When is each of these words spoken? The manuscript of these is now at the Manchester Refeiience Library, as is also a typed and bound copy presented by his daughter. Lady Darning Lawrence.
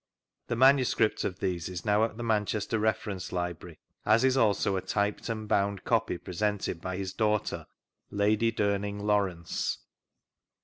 The 0.47 0.55
manuscript 0.55 1.23
of 1.23 1.41
these 1.41 1.69
is 1.69 1.85
now 1.85 2.03
at 2.03 2.17
the 2.17 2.23
Manchester 2.23 2.79
Refeiience 2.79 3.31
Library, 3.31 3.77
as 4.03 4.23
is 4.23 4.35
also 4.35 4.75
a 4.75 4.81
typed 4.81 5.29
and 5.29 5.47
bound 5.47 5.83
copy 5.83 6.17
presented 6.17 6.81
by 6.81 6.97
his 6.97 7.13
daughter. 7.13 7.67
Lady 8.09 8.51
Darning 8.51 8.97
Lawrence. 9.05 9.77